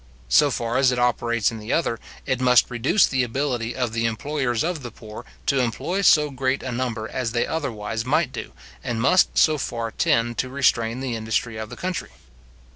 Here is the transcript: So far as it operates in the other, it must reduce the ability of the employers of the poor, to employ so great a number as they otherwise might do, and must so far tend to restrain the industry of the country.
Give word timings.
So 0.29 0.49
far 0.49 0.77
as 0.79 0.91
it 0.91 0.97
operates 0.97 1.51
in 1.51 1.59
the 1.59 1.71
other, 1.71 1.99
it 2.25 2.41
must 2.41 2.71
reduce 2.71 3.05
the 3.05 3.21
ability 3.21 3.75
of 3.75 3.93
the 3.93 4.07
employers 4.07 4.63
of 4.63 4.81
the 4.81 4.89
poor, 4.89 5.25
to 5.45 5.59
employ 5.59 6.01
so 6.01 6.31
great 6.31 6.63
a 6.63 6.71
number 6.71 7.07
as 7.07 7.33
they 7.33 7.45
otherwise 7.45 8.03
might 8.03 8.31
do, 8.33 8.53
and 8.83 8.99
must 8.99 9.37
so 9.37 9.59
far 9.59 9.91
tend 9.91 10.39
to 10.39 10.49
restrain 10.49 11.01
the 11.01 11.15
industry 11.15 11.55
of 11.57 11.69
the 11.69 11.77
country. 11.77 12.09